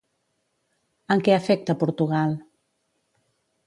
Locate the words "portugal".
1.85-2.37